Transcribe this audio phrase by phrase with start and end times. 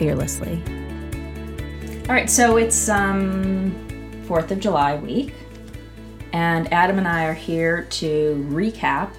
[0.00, 0.62] fearlessly.
[2.08, 3.70] All right, so it's um,
[4.26, 5.34] 4th of July week,
[6.32, 9.12] and Adam and I are here to recap.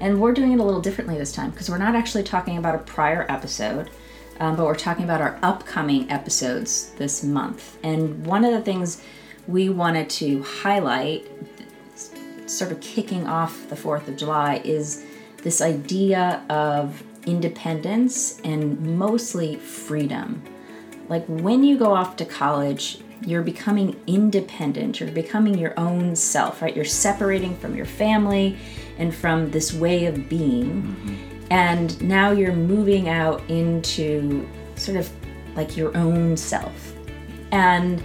[0.00, 2.74] And we're doing it a little differently this time because we're not actually talking about
[2.74, 3.88] a prior episode,
[4.40, 7.78] um, but we're talking about our upcoming episodes this month.
[7.84, 9.04] And one of the things
[9.46, 11.30] we wanted to highlight,
[12.46, 15.04] sort of kicking off the 4th of July, is
[15.44, 20.42] this idea of independence and mostly freedom.
[21.08, 26.62] Like when you go off to college, you're becoming independent, you're becoming your own self,
[26.62, 26.74] right?
[26.74, 28.58] You're separating from your family
[28.98, 30.82] and from this way of being.
[30.82, 31.46] Mm-hmm.
[31.50, 35.10] And now you're moving out into sort of
[35.54, 36.94] like your own self.
[37.52, 38.02] And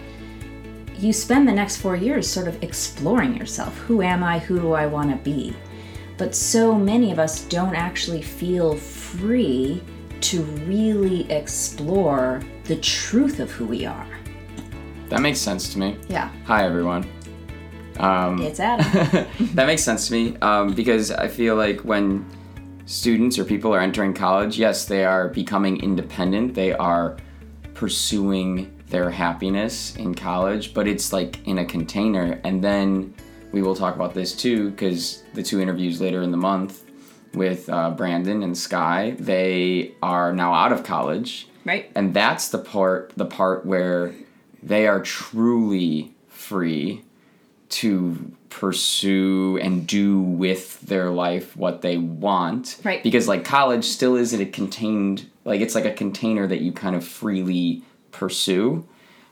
[0.98, 3.76] you spend the next four years sort of exploring yourself.
[3.80, 4.40] Who am I?
[4.40, 5.56] Who do I want to be?
[6.22, 9.82] But so many of us don't actually feel free
[10.20, 14.06] to really explore the truth of who we are.
[15.10, 15.98] That makes sense to me.
[16.10, 16.30] Yeah.
[16.46, 17.10] Hi, everyone.
[17.98, 19.26] Um, it's Adam.
[19.56, 22.24] that makes sense to me um, because I feel like when
[22.86, 26.54] students or people are entering college, yes, they are becoming independent.
[26.54, 27.18] They are
[27.74, 32.40] pursuing their happiness in college, but it's like in a container.
[32.44, 33.16] And then
[33.52, 36.84] we will talk about this too because the two interviews later in the month
[37.34, 41.48] with uh, Brandon and Sky, they are now out of college.
[41.66, 41.92] Right.
[41.96, 44.14] And that's the part the part where
[44.64, 47.04] they are truly free
[47.70, 52.78] to pursue and do with their life what they want.
[52.84, 53.02] Right.
[53.02, 56.96] Because like college still isn't a contained like it's like a container that you kind
[56.96, 58.88] of freely pursue.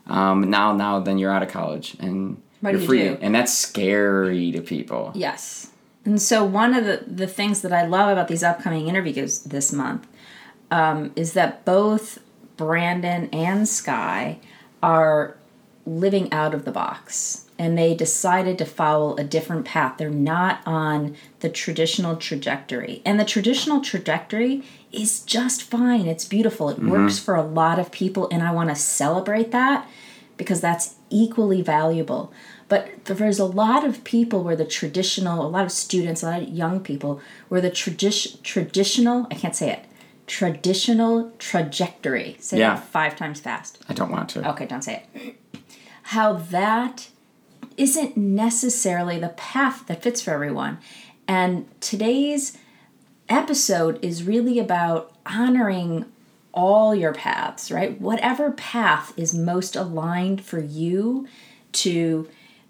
[0.05, 2.99] Um, now now then you're out of college and what you're free.
[2.99, 3.17] do?
[3.21, 5.11] And that's scary to people.
[5.15, 5.71] Yes.
[6.05, 9.71] And so one of the, the things that I love about these upcoming interviews this
[9.71, 10.07] month
[10.71, 12.19] um, is that both
[12.57, 14.39] Brandon and Sky
[14.81, 15.37] are
[15.85, 19.97] living out of the box and they decided to follow a different path.
[19.97, 23.01] They're not on the traditional trajectory.
[23.05, 26.07] And the traditional trajectory is just fine.
[26.07, 26.69] It's beautiful.
[26.69, 26.89] It mm-hmm.
[26.89, 29.87] works for a lot of people, and I want to celebrate that
[30.37, 32.31] because that's equally valuable.
[32.67, 36.41] But there's a lot of people where the traditional, a lot of students, a lot
[36.43, 39.85] of young people, where the tradi- traditional, I can't say it,
[40.27, 42.37] traditional trajectory.
[42.39, 42.75] Say yeah.
[42.75, 43.79] that five times fast.
[43.89, 44.47] I don't want to.
[44.51, 45.35] Okay, don't say it.
[46.03, 47.09] How that
[47.77, 50.77] isn't necessarily the path that fits for everyone.
[51.27, 52.57] And today's
[53.29, 56.05] episode is really about honoring
[56.53, 57.99] all your paths, right?
[57.99, 61.27] Whatever path is most aligned for you
[61.71, 62.27] to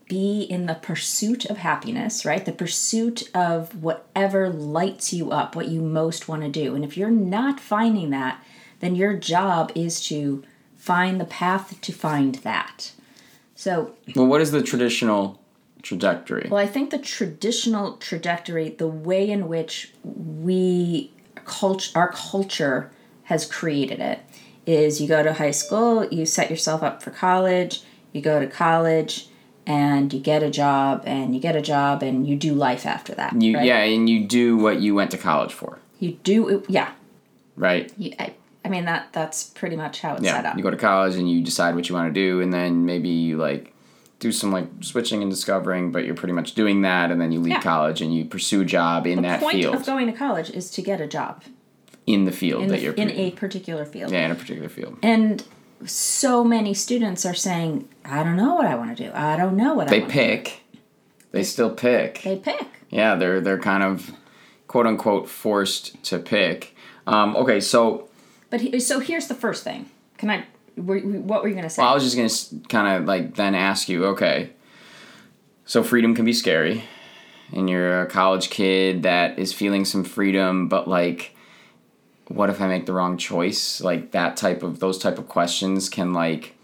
[0.07, 2.43] be in the pursuit of happiness, right?
[2.43, 6.75] The pursuit of whatever lights you up, what you most want to do.
[6.75, 8.43] And if you're not finding that,
[8.79, 10.43] then your job is to
[10.75, 12.91] find the path to find that.
[13.55, 15.39] So, well, what is the traditional
[15.83, 16.47] trajectory?
[16.49, 21.11] Well, I think the traditional trajectory, the way in which we
[21.45, 22.91] culture, our culture
[23.29, 24.19] has created it,
[24.65, 28.47] is you go to high school, you set yourself up for college, you go to
[28.47, 29.29] college,
[29.67, 33.13] and you get a job and you get a job and you do life after
[33.13, 33.39] that.
[33.39, 33.65] You right?
[33.65, 35.77] yeah, and you do what you went to college for.
[35.99, 36.91] You do yeah.
[37.55, 37.93] Right.
[37.97, 38.33] You, I,
[38.65, 40.57] I mean that that's pretty much how it's yeah, set up.
[40.57, 43.09] You go to college and you decide what you want to do and then maybe
[43.09, 43.75] you like
[44.17, 47.39] do some like switching and discovering, but you're pretty much doing that and then you
[47.39, 47.61] leave yeah.
[47.61, 49.51] college and you pursue a job in the that field.
[49.51, 49.63] field.
[49.65, 51.43] The point of going to college is to get a job.
[52.09, 54.11] In the field in that the, you're in a particular field.
[54.11, 54.97] Yeah, in a particular field.
[55.03, 55.43] And
[55.85, 59.11] so many students are saying, I don't know what I want to do.
[59.13, 60.63] I don't know what they I They pick.
[61.31, 62.23] They still pick.
[62.23, 62.65] They pick.
[62.89, 64.11] Yeah, they're they're kind of
[64.67, 66.75] quote unquote forced to pick.
[67.05, 68.09] Um, okay, so.
[68.49, 69.91] But he, so here's the first thing.
[70.17, 70.45] Can I?
[70.77, 71.83] What were you gonna say?
[71.83, 74.05] Well, I was just gonna kind of like then ask you.
[74.05, 74.49] Okay.
[75.65, 76.83] So freedom can be scary,
[77.53, 81.35] and you're a college kid that is feeling some freedom, but like
[82.29, 83.81] what if I make the wrong choice?
[83.81, 86.55] Like that type of those type of questions can like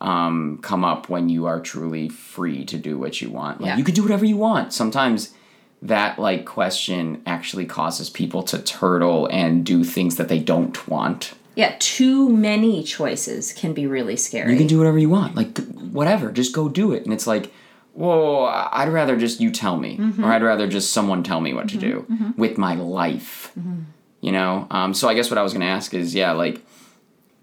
[0.00, 3.60] um, come up when you are truly free to do what you want.
[3.60, 3.76] Like yeah.
[3.76, 4.72] you could do whatever you want.
[4.72, 5.34] Sometimes
[5.82, 11.34] that like question actually causes people to turtle and do things that they don't want.
[11.56, 14.52] Yeah, too many choices can be really scary.
[14.52, 17.02] You can do whatever you want, like whatever, just go do it.
[17.04, 17.52] And it's like,
[17.94, 20.24] whoa, I'd rather just you tell me, Mm-hmm.
[20.24, 22.06] or I'd rather just someone tell me what to do
[22.36, 23.52] with my life.
[24.20, 24.66] You know.
[24.70, 26.62] Um, so I guess what I was gonna ask is, yeah, like,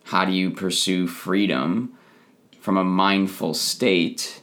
[0.05, 1.93] how do you pursue freedom
[2.59, 4.41] from a mindful state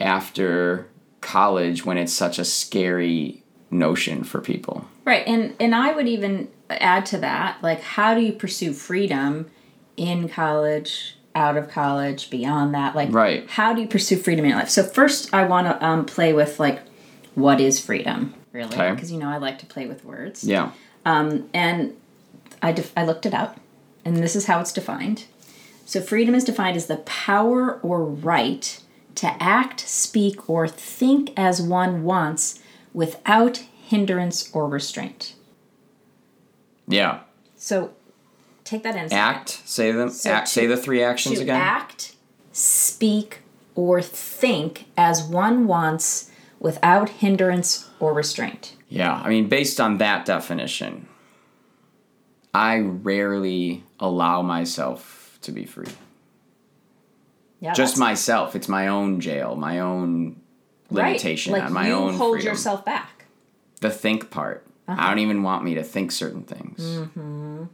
[0.00, 0.86] after
[1.20, 4.86] college when it's such a scary notion for people?
[5.04, 9.50] Right, and and I would even add to that, like, how do you pursue freedom
[9.96, 12.96] in college, out of college, beyond that?
[12.96, 13.48] Like, Right.
[13.48, 14.70] How do you pursue freedom in your life?
[14.70, 16.80] So first, I want to um, play with like,
[17.34, 18.34] what is freedom?
[18.52, 18.90] Really, Okay.
[18.92, 20.44] because you know I like to play with words.
[20.44, 20.70] Yeah.
[21.04, 21.96] Um, and
[22.62, 23.60] I, def- I looked it up,
[24.04, 25.24] and this is how it's defined.
[25.86, 28.80] So, freedom is defined as the power or right
[29.16, 32.60] to act, speak, or think as one wants
[32.94, 35.34] without hindrance or restraint.
[36.88, 37.20] Yeah.
[37.56, 37.92] So,
[38.64, 39.12] take that in.
[39.12, 39.60] Act.
[39.64, 40.10] Say them.
[40.10, 40.46] So act.
[40.46, 41.60] to- say the three actions to again.
[41.60, 42.14] act,
[42.52, 43.40] speak,
[43.74, 46.30] or think as one wants
[46.60, 48.74] without hindrance or restraint.
[48.94, 51.08] Yeah, I mean, based on that definition,
[52.54, 55.88] I rarely allow myself to be free.
[57.60, 58.54] Yeah, Just myself.
[58.54, 60.40] It's my own jail, my own
[60.90, 61.06] right.
[61.06, 62.52] limitation like on my you own hold freedom.
[62.52, 63.24] yourself back.
[63.80, 64.64] The think part.
[64.86, 65.00] Uh-huh.
[65.00, 66.80] I don't even want me to think certain things.
[66.80, 67.64] Mm-hmm.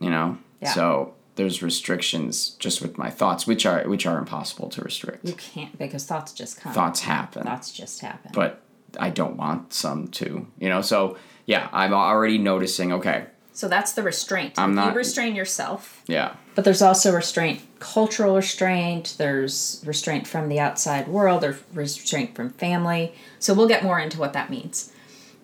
[0.00, 0.38] You know.
[0.60, 0.72] Yeah.
[0.72, 5.24] So there's restrictions just with my thoughts, which are which are impossible to restrict.
[5.24, 6.72] You can't because thoughts just come.
[6.72, 7.44] Thoughts happen.
[7.44, 8.32] Thoughts just happen.
[8.34, 8.62] but
[8.98, 10.82] I don't want some to, you know.
[10.82, 12.92] So yeah, I'm already noticing.
[12.92, 14.54] Okay, So that's the restraint.
[14.58, 19.14] I'm you not- restrain yourself, yeah, but there's also restraint, cultural restraint.
[19.18, 21.42] There's restraint from the outside world.
[21.42, 23.12] There's restraint from family.
[23.38, 24.92] So we'll get more into what that means.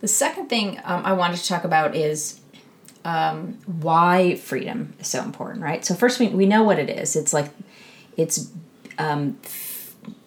[0.00, 2.40] The second thing um, I wanted to talk about is
[3.06, 5.84] um, why freedom is so important, right?
[5.84, 7.16] So first, we we know what it is.
[7.16, 7.50] It's like
[8.16, 8.50] it's
[8.98, 9.38] um,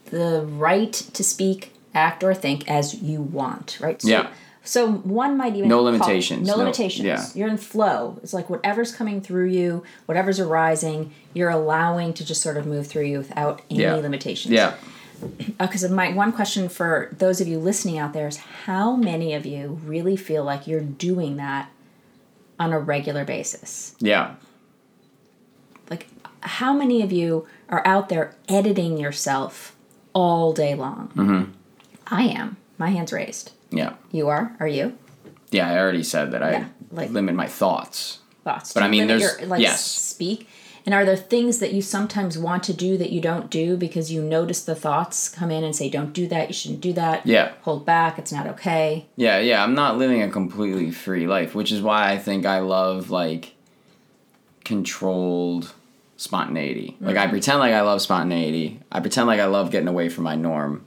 [0.06, 4.02] the right to speak, act, or think as you want, right?
[4.02, 4.28] So, Yeah.
[4.64, 6.46] So one might even No limitations.
[6.46, 7.06] no No- limitations.
[7.06, 7.26] yeah.
[7.34, 8.20] You're in flow.
[8.22, 12.86] It's like whatever's coming through you, whatever's arising, you're allowing to just sort of move
[12.86, 13.96] through you without any Yeah.
[13.96, 14.52] limitations.
[14.54, 14.74] yeah.
[15.58, 19.46] Because my one question for those of you listening out there is how many of
[19.46, 21.70] you really feel like you're doing that
[22.60, 23.96] on a regular basis?
[24.00, 24.32] Yeah.
[25.90, 26.08] Like,
[26.42, 29.76] how many of you are out there editing yourself
[30.14, 31.10] all day long?
[31.16, 31.52] Mm-hmm.
[32.10, 32.58] I am.
[32.78, 33.52] My hand's raised.
[33.70, 33.94] Yeah.
[34.12, 34.56] You are?
[34.60, 34.98] Are you?
[35.52, 38.20] Yeah, I already said that I Yeah, like- limit my thoughts.
[38.44, 38.74] Thoughts?
[38.74, 39.84] But I mean, there's- your, like yes.
[39.84, 40.48] speak.
[40.86, 44.10] And are there things that you sometimes want to do that you don't do because
[44.10, 46.48] you notice the thoughts come in and say, "Don't do that.
[46.48, 47.26] You shouldn't do that.
[47.26, 47.52] Yeah.
[47.64, 48.18] Hold back.
[48.18, 52.10] It's not okay." Yeah, yeah, I'm not living a completely free life, which is why
[52.10, 53.54] I think I love like
[54.64, 55.74] controlled
[56.16, 56.96] spontaneity.
[57.02, 57.32] Like I mm-hmm.
[57.32, 58.80] pretend like I love spontaneity.
[58.90, 60.86] I pretend like I love getting away from my norm,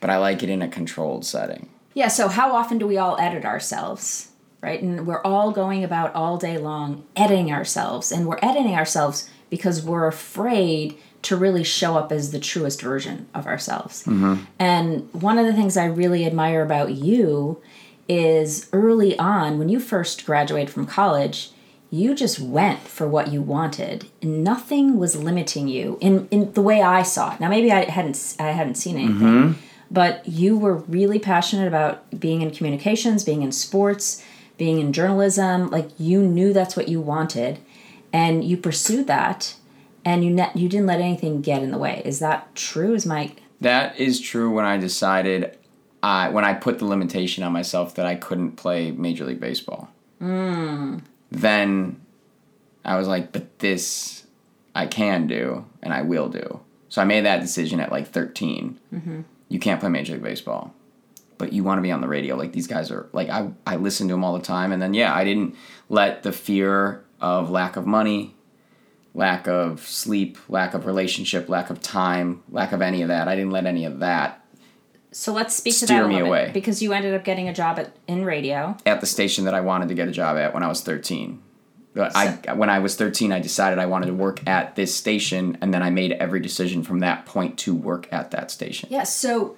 [0.00, 1.68] but I like it in a controlled setting.
[1.94, 2.08] Yeah.
[2.08, 4.30] So how often do we all edit ourselves?
[4.60, 9.30] Right, and we're all going about all day long editing ourselves, and we're editing ourselves
[9.50, 14.02] because we're afraid to really show up as the truest version of ourselves.
[14.02, 14.44] Mm-hmm.
[14.58, 17.62] And one of the things I really admire about you
[18.08, 21.50] is early on, when you first graduated from college,
[21.90, 24.06] you just went for what you wanted.
[24.22, 27.40] And nothing was limiting you in, in the way I saw it.
[27.40, 29.60] Now maybe I hadn't I hadn't seen anything, mm-hmm.
[29.90, 34.22] But you were really passionate about being in communications, being in sports,
[34.56, 35.70] being in journalism.
[35.70, 37.58] Like you knew that's what you wanted,
[38.12, 39.54] and you pursued that,
[40.04, 42.02] and you ne- you didn't let anything get in the way.
[42.04, 42.94] Is that true?
[42.94, 45.56] Is my That is true when I decided
[46.02, 49.88] I when I put the limitation on myself that I couldn't play Major League Baseball.
[50.18, 50.98] Hmm.
[51.30, 52.00] Then
[52.84, 54.26] I was like, but this
[54.74, 56.60] I can do and I will do.
[56.88, 58.78] So I made that decision at like 13.
[58.94, 59.20] Mm-hmm.
[59.48, 60.74] You can't play Major League Baseball,
[61.38, 62.36] but you want to be on the radio.
[62.36, 64.94] Like these guys are like I I listen to them all the time, and then
[64.94, 65.54] yeah, I didn't
[65.88, 68.34] let the fear of lack of money
[69.14, 73.26] lack of sleep, lack of relationship, lack of time, lack of any of that.
[73.26, 74.44] I didn't let any of that
[75.10, 76.44] So let's speak to that a me little away.
[76.46, 78.76] bit because you ended up getting a job at in radio.
[78.86, 81.42] at the station that I wanted to get a job at when I was 13.
[81.98, 85.58] But I when I was 13, I decided I wanted to work at this station,
[85.60, 88.88] and then I made every decision from that point to work at that station.
[88.92, 89.02] Yeah.
[89.02, 89.56] So,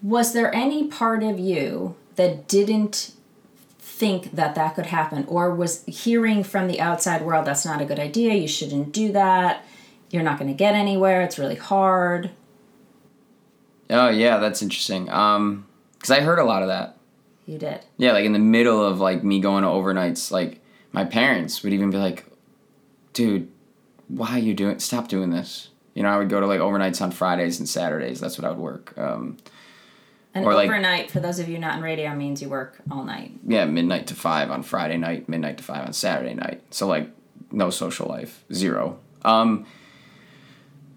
[0.00, 3.14] was there any part of you that didn't
[3.80, 7.84] think that that could happen, or was hearing from the outside world that's not a
[7.84, 8.34] good idea?
[8.34, 9.64] You shouldn't do that.
[10.10, 11.22] You're not going to get anywhere.
[11.22, 12.30] It's really hard.
[13.90, 15.10] Oh yeah, that's interesting.
[15.10, 16.98] Um, because I heard a lot of that.
[17.46, 17.80] You did.
[17.96, 20.59] Yeah, like in the middle of like me going to overnights, like
[20.92, 22.24] my parents would even be like,
[23.12, 23.48] dude,
[24.08, 24.78] why are you doing?
[24.80, 25.68] Stop doing this.
[25.94, 28.20] You know, I would go to like overnights on Fridays and Saturdays.
[28.20, 28.96] That's what I would work.
[28.98, 29.36] Um,
[30.32, 33.02] And Or, like- overnight, for those of you not in radio, means you work all
[33.04, 33.32] night.
[33.44, 36.62] yeah, midnight to five on Friday night, midnight to five on Saturday night.
[36.70, 37.10] So like
[37.50, 38.98] no social life, zero.
[39.24, 39.66] Um,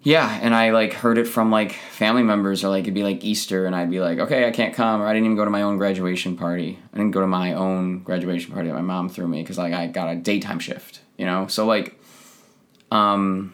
[0.03, 3.23] yeah, and I like heard it from like family members, or like it'd be like
[3.23, 5.51] Easter, and I'd be like, okay, I can't come, or I didn't even go to
[5.51, 6.77] my own graduation party.
[6.93, 9.73] I didn't go to my own graduation party that my mom threw me because like
[9.73, 11.47] I got a daytime shift, you know.
[11.47, 11.99] So like,
[12.91, 13.53] um,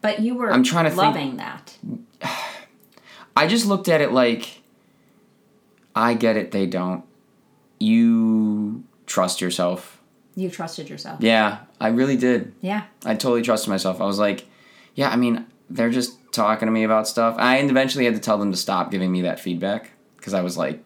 [0.00, 1.76] But you were I'm trying to think- loving that.
[3.36, 4.62] I just looked at it like,
[5.94, 7.04] I get it, they don't.
[7.78, 10.00] You trust yourself.
[10.34, 11.20] You trusted yourself.
[11.22, 12.54] Yeah, I really did.
[12.62, 12.84] Yeah.
[13.04, 14.00] I totally trusted myself.
[14.00, 14.46] I was like,
[14.94, 17.34] yeah, I mean, they're just talking to me about stuff.
[17.38, 20.56] I eventually had to tell them to stop giving me that feedback because I was
[20.56, 20.82] like,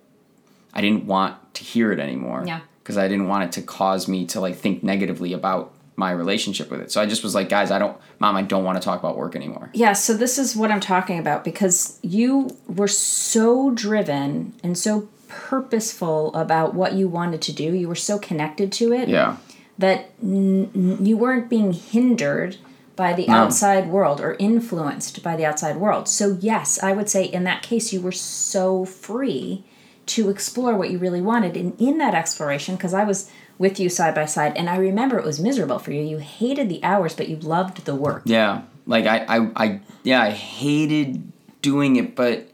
[0.72, 2.44] I didn't want to hear it anymore.
[2.46, 2.60] Yeah.
[2.82, 6.70] Because I didn't want it to cause me to like think negatively about my relationship
[6.70, 6.90] with it.
[6.90, 9.18] So I just was like, guys, I don't, mom, I don't want to talk about
[9.18, 9.68] work anymore.
[9.74, 15.08] Yeah, so this is what I'm talking about because you were so driven and so
[15.28, 17.74] purposeful about what you wanted to do.
[17.74, 19.36] You were so connected to it Yeah.
[19.78, 22.56] that n- n- you weren't being hindered
[22.96, 26.08] by the outside world or influenced by the outside world.
[26.08, 29.64] So, yes, I would say in that case, you were so free
[30.06, 31.56] to explore what you really wanted.
[31.56, 35.18] And in that exploration, because I was with you side by side, and I remember
[35.18, 36.02] it was miserable for you.
[36.02, 38.22] You hated the hours, but you loved the work.
[38.24, 38.62] Yeah.
[38.86, 41.30] Like I, I, I, yeah, I hated
[41.62, 42.48] doing it, but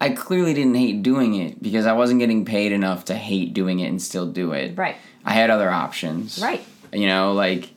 [0.00, 3.80] I clearly didn't hate doing it because I wasn't getting paid enough to hate doing
[3.80, 4.76] it and still do it.
[4.76, 4.96] Right.
[5.24, 6.40] I had other options.
[6.42, 6.64] Right.
[6.92, 7.70] You know, like,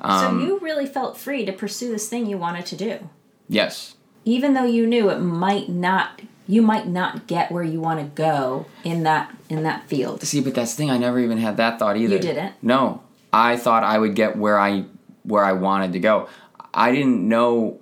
[0.00, 3.10] um, so you really felt free to pursue this thing you wanted to do,
[3.48, 3.96] yes.
[4.24, 6.22] even though you knew it might not.
[6.48, 10.22] You might not get where you want to go in that in that field.
[10.22, 10.90] See, but that's the thing.
[10.92, 12.14] I never even had that thought either.
[12.14, 12.54] You didn't?
[12.62, 14.84] No, I thought I would get where I
[15.24, 16.28] where I wanted to go.
[16.72, 17.80] I didn't know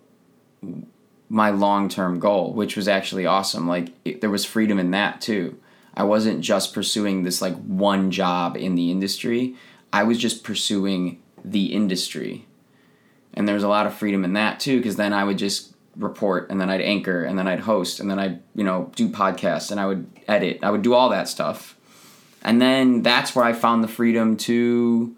[1.29, 3.67] my long term goal, which was actually awesome.
[3.69, 5.59] Like it, there was freedom in that too.
[5.95, 9.57] I wasn't just pursuing this like one job in the industry.
[9.93, 12.47] I was just pursuing the industry,
[13.35, 14.79] and there was a lot of freedom in that too.
[14.79, 18.11] Because then I would just report, and then I'd anchor, and then I'd host, and
[18.11, 20.61] then I'd you know do podcasts, and I would edit.
[20.63, 21.77] I would do all that stuff,
[22.43, 25.15] and then that's where I found the freedom to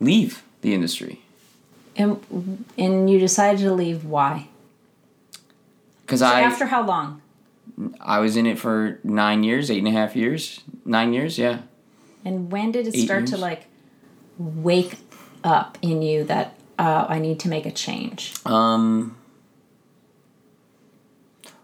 [0.00, 1.20] leave the industry
[1.96, 4.04] And and you decided to leave.
[4.04, 4.48] Why?
[6.04, 7.22] because So I after how long?
[8.00, 11.62] I was in it for nine years, eight and a half years, nine years, yeah.
[12.24, 13.66] And when did it Eight start to like
[14.38, 15.03] wake
[15.44, 18.34] up in you that uh, I need to make a change?
[18.44, 19.16] Um,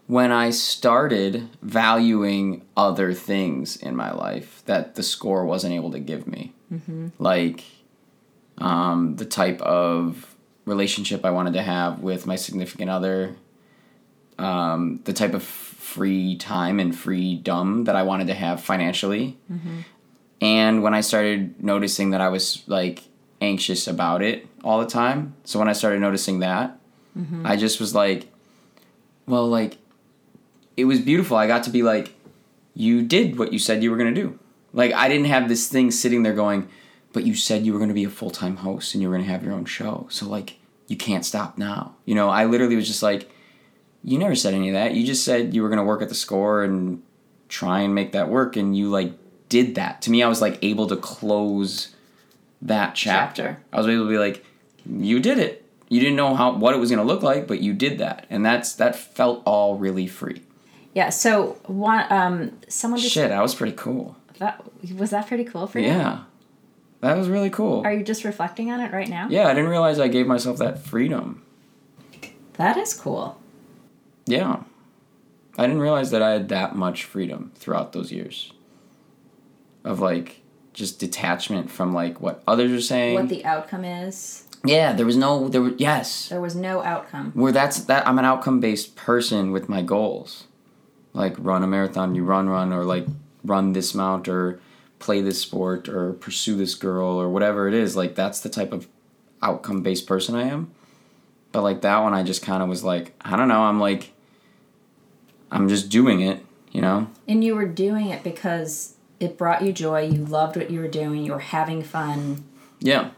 [0.07, 5.99] when I started valuing other things in my life that the score wasn't able to
[5.99, 6.53] give me,
[7.19, 7.63] like
[8.57, 10.35] um, the type of
[10.65, 13.35] relationship I wanted to have with my significant other,
[14.37, 19.37] um, the type of free time and freedom that I wanted to have financially.
[20.41, 23.03] And when I started noticing that I was like
[23.41, 26.77] anxious about it all the time, so when I started noticing that,
[27.17, 27.45] mm-hmm.
[27.45, 28.27] I just was like,
[29.25, 29.77] well, like,
[30.77, 31.35] it was beautiful.
[31.37, 32.13] I got to be like,
[32.73, 34.39] you did what you said you were going to do.
[34.73, 36.69] Like, I didn't have this thing sitting there going,
[37.11, 39.15] but you said you were going to be a full time host and you were
[39.15, 40.07] going to have your own show.
[40.09, 40.57] So, like,
[40.87, 41.95] you can't stop now.
[42.05, 43.29] You know, I literally was just like,
[44.03, 44.93] you never said any of that.
[44.93, 47.03] You just said you were going to work at the score and
[47.49, 48.55] try and make that work.
[48.55, 49.13] And you, like,
[49.49, 50.01] did that.
[50.03, 51.93] To me, I was, like, able to close
[52.61, 53.43] that chapter.
[53.43, 53.63] Chapter.
[53.73, 54.45] I was able to be like,
[54.85, 55.65] you did it.
[55.89, 58.25] You didn't know how what it was going to look like, but you did that.
[58.29, 60.41] And that's that felt all really free.
[60.93, 61.09] Yeah.
[61.09, 64.15] So one, um, someone just Shit, that was pretty cool.
[64.39, 64.63] that
[64.97, 65.87] was that pretty cool for you.
[65.87, 66.23] Yeah.
[67.01, 67.81] That was really cool.
[67.83, 69.27] Are you just reflecting on it right now?
[69.29, 71.43] Yeah, I didn't realize I gave myself that freedom.
[72.53, 73.39] That is cool.
[74.27, 74.63] Yeah.
[75.57, 78.53] I didn't realize that I had that much freedom throughout those years.
[79.83, 80.40] Of like
[80.73, 83.15] just detachment from like what others are saying.
[83.15, 84.47] What the outcome is.
[84.63, 86.29] yeah, there was no there was yes.
[86.29, 87.31] There was no outcome.
[87.33, 90.45] Where that's that I'm an outcome based person with my goals.
[91.13, 93.05] Like run a marathon, you run run or like
[93.43, 94.59] run this mount or
[94.99, 97.95] play this sport or pursue this girl or whatever it is.
[97.95, 98.87] Like that's the type of
[99.41, 100.71] outcome based person I am.
[101.51, 104.13] But like that one I just kind of was like, I don't know, I'm like
[105.51, 107.09] I'm just doing it, you know?
[107.27, 110.01] And you were doing it because it brought you joy.
[110.01, 111.23] You loved what you were doing.
[111.25, 112.43] You were having fun,
[112.79, 113.11] Yeah.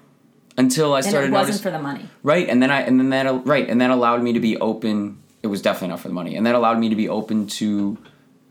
[0.55, 1.25] Until I started.
[1.27, 2.05] and it wasn't for the money.
[2.21, 5.17] Right, and then I and then that right, and that allowed me to be open.
[5.41, 7.97] It was definitely not for the money, and that allowed me to be open to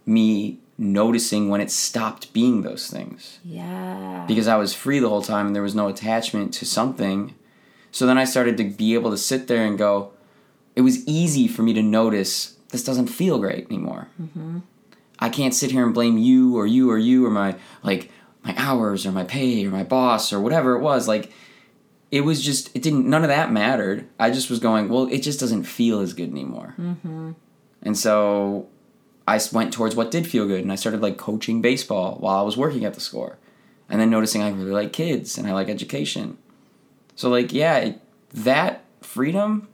[0.05, 4.25] me noticing when it stopped being those things Yeah.
[4.27, 7.35] because I was free the whole time and there was no attachment to something.
[7.93, 10.11] So then I started to be able to sit there and go,
[10.75, 14.09] it was easy for me to notice this doesn't feel great anymore.
[14.21, 14.59] Mm-hmm.
[15.23, 18.11] I can't sit here and blame you or you or you or my like
[18.43, 21.07] my hours or my pay or my boss or whatever it was.
[21.07, 21.31] Like
[22.11, 24.09] it was just it didn't none of that mattered.
[24.19, 26.75] I just was going, well, it just doesn't feel as good anymore.
[26.77, 27.33] Mm-hmm.
[27.85, 28.69] And so
[29.29, 32.43] I went towards what did feel good, and I started like coaching baseball while I
[32.43, 33.39] was working at the score,
[33.89, 36.37] and then noticing I really like kids and I like education.
[37.15, 38.01] So like yeah, it,
[38.35, 39.69] that freedom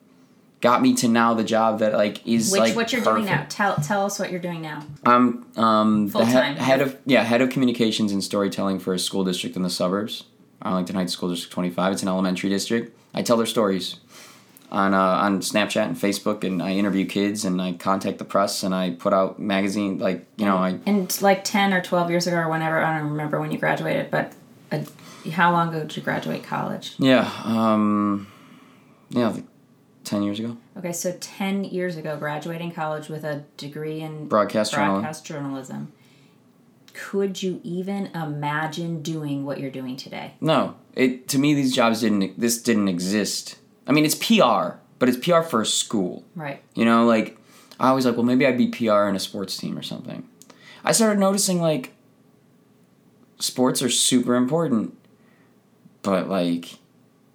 [0.60, 3.26] got me to now the job that like is Which like what you're perfect.
[3.26, 3.46] doing now?
[3.48, 4.82] Tell tell us what you're doing now.
[5.04, 6.56] I'm um, the Full-time.
[6.56, 9.70] head, head of yeah head of communications and storytelling for a school district in the
[9.70, 10.24] suburbs,
[10.62, 11.92] Arlington Heights School District 25.
[11.92, 12.96] It's an elementary district.
[13.14, 13.96] I tell their stories
[14.70, 18.62] on uh, on Snapchat and Facebook, and I interview kids, and I contact the press,
[18.62, 22.26] and I put out magazine like you know I And like ten or twelve years
[22.26, 24.32] ago or whenever I don't remember when you graduated, but
[24.70, 24.82] uh,
[25.30, 26.94] how long ago did you graduate college?
[26.98, 28.26] yeah um
[29.10, 29.34] yeah
[30.08, 34.28] like ten years ago Okay, so ten years ago, graduating college with a degree in
[34.28, 35.92] broadcast broadcast journalism.
[36.94, 40.34] Could you even imagine doing what you're doing today?
[40.40, 43.58] No, it to me these jobs didn't this didn't exist.
[43.86, 46.24] I mean it's PR, but it's PR for a school.
[46.34, 46.62] Right.
[46.74, 47.36] You know, like
[47.80, 50.28] I was like, well, maybe I'd be PR in a sports team or something.
[50.84, 51.94] I started noticing like
[53.38, 54.96] sports are super important,
[56.02, 56.78] but like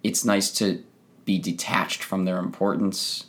[0.02, 0.82] it's nice to
[1.24, 3.26] be detached from their importance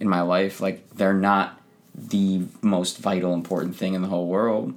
[0.00, 0.60] in my life.
[0.60, 1.60] Like they're not
[1.94, 4.74] the most vital important thing in the whole world.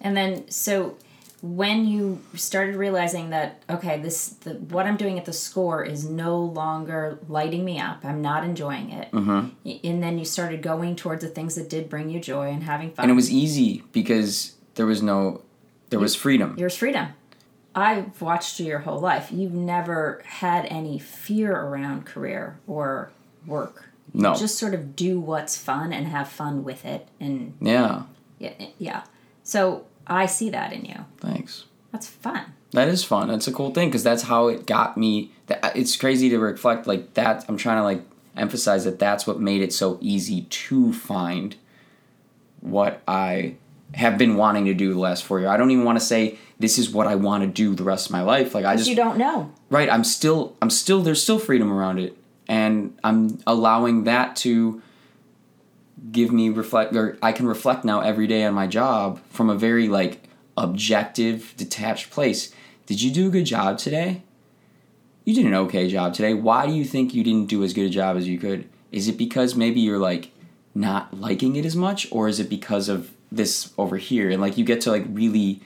[0.00, 0.96] And then so
[1.40, 6.04] when you started realizing that okay, this the, what I'm doing at the score is
[6.04, 8.04] no longer lighting me up.
[8.04, 9.10] I'm not enjoying it.
[9.12, 9.86] Mm-hmm.
[9.86, 12.90] And then you started going towards the things that did bring you joy and having
[12.92, 13.04] fun.
[13.04, 15.42] And it was easy because there was no
[15.90, 16.56] there was freedom.
[16.56, 17.08] Yours freedom.
[17.74, 19.28] I've watched you your whole life.
[19.32, 23.10] You've never had any fear around career or
[23.46, 23.88] work.
[24.12, 24.34] No.
[24.34, 27.08] Just sort of do what's fun and have fun with it.
[27.18, 28.02] And Yeah.
[28.38, 29.02] yeah, eh, yeah.
[29.42, 31.04] So I see that in you.
[31.18, 31.64] Thanks.
[31.92, 32.52] That's fun.
[32.72, 33.28] That is fun.
[33.28, 35.30] That's a cool thing because that's how it got me.
[35.46, 37.44] That it's crazy to reflect like that.
[37.48, 38.02] I'm trying to like
[38.36, 41.56] emphasize that that's what made it so easy to find
[42.60, 43.56] what I
[43.94, 45.50] have been wanting to do the last four years.
[45.50, 48.06] I don't even want to say this is what I want to do the rest
[48.06, 48.54] of my life.
[48.54, 49.52] Like I just you don't know.
[49.70, 49.90] right.
[49.90, 50.56] I'm still.
[50.62, 51.02] I'm still.
[51.02, 52.16] There's still freedom around it,
[52.48, 54.82] and I'm allowing that to
[56.10, 59.54] give me reflect or I can reflect now every day on my job from a
[59.54, 60.24] very like
[60.56, 62.52] objective detached place.
[62.86, 64.22] Did you do a good job today?
[65.24, 66.34] You did an okay job today.
[66.34, 68.68] Why do you think you didn't do as good a job as you could?
[68.90, 70.32] Is it because maybe you're like
[70.74, 74.58] not liking it as much or is it because of this over here and like
[74.58, 75.60] you get to like really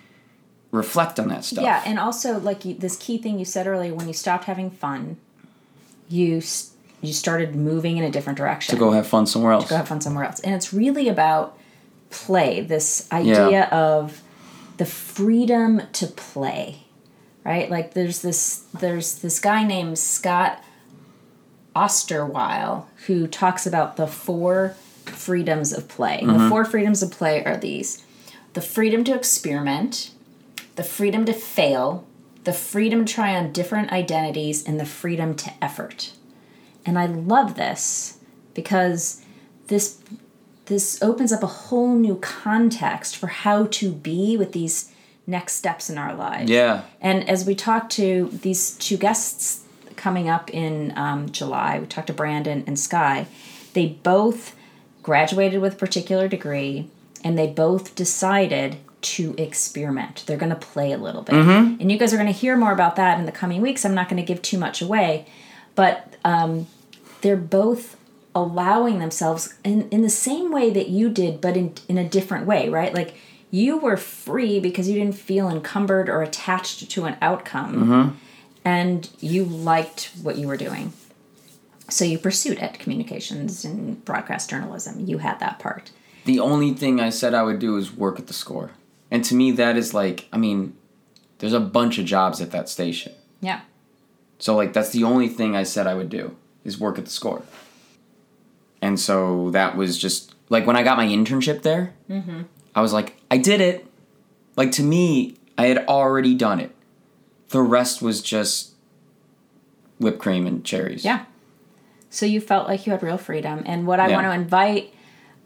[0.70, 1.64] reflect on that stuff.
[1.64, 4.70] Yeah, and also like you, this key thing you said earlier when you stopped having
[4.70, 5.16] fun,
[6.09, 6.42] you
[7.02, 8.74] you started moving in a different direction.
[8.74, 9.64] to go have fun somewhere else.
[9.64, 10.40] to go have fun somewhere else.
[10.40, 11.59] And it's really about
[12.11, 13.68] play, this idea Yeah.
[13.68, 14.22] of
[14.79, 16.85] the freedom to play.
[17.44, 17.70] Right?
[17.70, 20.62] Like there's this there's this guy named Scot
[21.74, 24.74] Osterweil who talks about the four
[25.06, 26.22] freedoms of play.
[26.24, 28.04] The four freedoms of play are these.
[28.52, 30.10] The freedom to experiment,
[30.76, 32.06] the freedom to fail,
[32.44, 36.12] the freedom to try on different identities, and the freedom to effort.
[36.84, 38.18] And I love this
[38.54, 39.22] because
[39.66, 39.98] this
[40.66, 44.92] this opens up a whole new context for how to be with these
[45.24, 46.50] next steps in our lives.
[46.50, 46.82] Yeah.
[47.00, 49.62] And as we talk to these two guests
[49.94, 53.26] coming up in um, July, we talked to Brandon and Sky.
[53.74, 54.55] They both
[55.06, 56.90] graduated with a particular degree,
[57.22, 60.24] and they both decided to experiment.
[60.26, 61.36] They're going to play a little bit,
[61.80, 63.84] and you guys are going to hear more about that in the coming weeks.
[63.84, 65.26] I'm not going to give too much away,
[65.76, 66.66] but um,
[67.20, 67.96] they're both
[68.34, 72.44] allowing themselves in, in the same way that you did, but in, in a different
[72.44, 72.92] way, right?
[72.92, 73.14] Like
[73.52, 78.18] you were free because you didn't feel encumbered or attached to an outcome,
[78.64, 80.92] and you liked what you were doing.
[81.88, 85.07] So you pursued it, communications and broadcast journalism.
[85.07, 85.90] You had that part.
[86.25, 88.72] The only thing I said I would do is work at the score.
[89.11, 90.77] And to me that is like I mean,
[91.38, 93.12] there's a bunch of jobs at that station.
[93.40, 93.61] Yeah.
[94.38, 97.11] So like that's the only thing I said I would do is work at the
[97.11, 97.42] score.
[98.83, 102.42] And so that was just like when I got my internship there, mm-hmm.
[102.75, 103.87] I was like, I did it.
[104.57, 106.75] Like to me, I had already done it.
[107.49, 108.72] The rest was just
[109.99, 111.05] whipped cream and cherries.
[111.05, 111.25] Yeah.
[112.16, 113.62] So you felt like you had real freedom.
[113.66, 114.14] And what I Yeah.
[114.16, 114.94] want to invite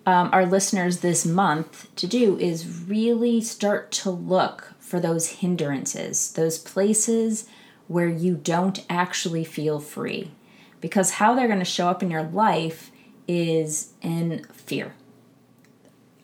[0.07, 6.31] um, our listeners this month to do is really start to look for those hindrances,
[6.33, 7.47] those places
[7.89, 10.31] where you don't actually feel free.
[10.81, 12.93] Because how they're going to show up in your life
[13.27, 14.95] is in fear.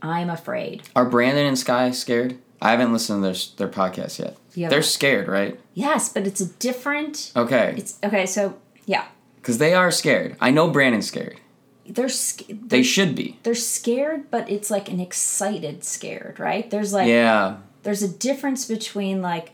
[0.01, 0.85] I'm afraid.
[0.95, 2.39] Are Brandon and Sky scared?
[2.63, 3.29] I haven't listened to
[3.59, 4.37] their their podcast yet.
[4.55, 4.69] Yeah.
[4.69, 5.59] They're scared, right?
[5.75, 7.33] Yes, but it's a different.
[7.35, 7.75] Okay.
[7.77, 8.25] It's okay.
[8.27, 8.57] So
[8.87, 9.07] yeah,
[9.47, 10.35] Because they are scared.
[10.41, 11.39] I know Brandon's scared.
[11.89, 13.39] they're sc- They they're, should be.
[13.45, 16.69] they're scared, but it's like an excited scared, right?
[16.69, 17.59] There's like Yeah.
[17.85, 19.53] there's a difference between like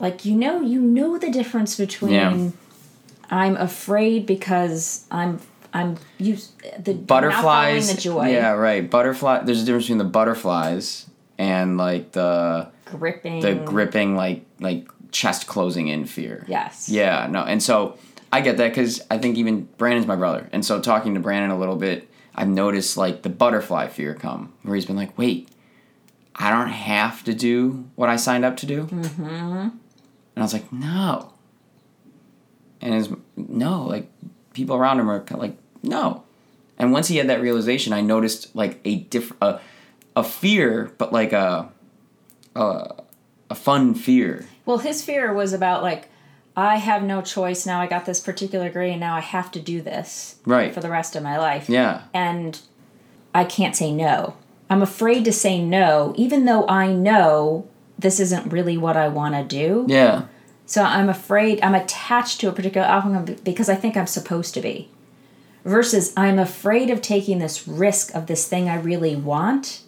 [0.00, 2.48] like you know you know the difference between Yeah.
[3.30, 5.40] I'm afraid because I'm
[5.74, 6.38] I'm you
[6.78, 7.94] the Butterflies.
[7.94, 8.88] the joy Yeah, right.
[8.88, 9.42] Butterfly.
[9.44, 11.04] There's a difference between the butterflies
[11.36, 16.44] and like the gripping the gripping like like chest closing in fear.
[16.48, 17.98] yes Yeah, no, and so
[18.32, 21.50] I get that because I think even Brandon's my brother, and so talking to Brandon
[21.50, 25.48] a little bit, I've noticed like the butterfly fear come, where he's been like, "Wait,
[26.36, 29.24] I don't have to do what I signed up to do," mm-hmm.
[29.24, 29.72] and
[30.36, 31.32] I was like, "No,"
[32.80, 34.10] and his no, like
[34.52, 36.24] people around him are kind of like, "No,"
[36.78, 39.60] and once he had that realization, I noticed like a different a,
[40.16, 41.70] a fear, but like a
[42.54, 42.94] a
[43.50, 44.46] a fun fear.
[44.68, 46.08] Well his fear was about like
[46.56, 49.60] I have no choice now I got this particular grade and now I have to
[49.60, 50.72] do this Right.
[50.74, 52.02] for the rest of my life Yeah.
[52.12, 52.60] and
[53.34, 54.34] I can't say no.
[54.70, 57.66] I'm afraid to say no, even though I know
[57.98, 59.86] this isn't really what I want to do.
[59.88, 60.22] Yeah.
[60.66, 64.60] So I'm afraid, I'm attached to a particular outcome because I think I'm supposed to
[64.60, 64.88] be.
[65.64, 69.82] Versus I'm afraid of taking this risk of this thing I really want.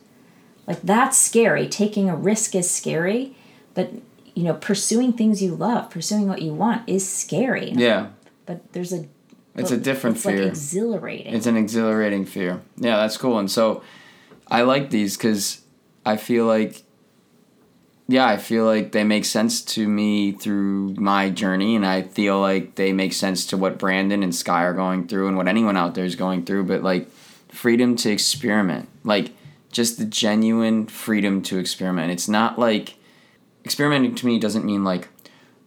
[0.66, 1.66] Like that's scary.
[1.68, 3.34] Taking a risk is scary,
[3.74, 3.90] but
[4.34, 7.72] you know, pursuing things you love, pursuing what you want is scary.
[7.72, 8.08] Yeah.
[8.46, 9.06] But there's a
[9.54, 10.32] It's a different fear.
[10.32, 10.42] it's fear.
[10.44, 11.34] like exhilarating.
[11.34, 12.60] It's an exhilarating fear.
[12.76, 13.38] Yeah, that's cool.
[13.38, 13.82] And so
[14.48, 15.62] I like these because
[16.04, 16.82] I feel like,
[18.08, 21.76] yeah, I feel like they make sense to me through my journey.
[21.76, 25.28] And I feel like they make sense to what Brandon and Sky are going through
[25.28, 26.64] and what anyone out there is going through.
[26.64, 27.08] But like
[27.48, 29.32] freedom to experiment, like
[29.70, 32.10] just the genuine freedom to experiment.
[32.10, 32.94] It's not like
[33.64, 35.08] experimenting to me doesn't mean like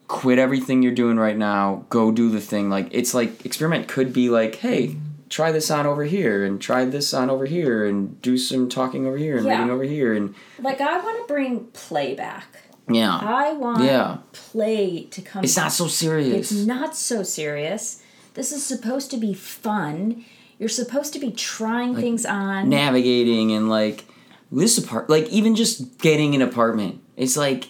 [0.08, 2.70] quit everything you're doing right now, go do the thing.
[2.70, 4.98] Like it's like experiment could be like, hey,
[5.30, 9.08] try this on over here and try this on over here and do some talking
[9.08, 9.54] over here and Yeah.
[9.54, 12.46] reading over here and like I want to bring play back.
[12.90, 13.18] yeah.
[13.18, 14.18] I want Yeah.
[14.34, 15.44] play to come.
[15.44, 16.52] It's not so serious.
[16.52, 18.02] It's not so serious.
[18.36, 20.26] This is supposed to be fun.
[20.60, 22.70] You're supposed to be trying things on.
[22.70, 24.06] navigating and like
[24.52, 27.00] this apart like even just getting an apartment.
[27.18, 27.70] It's like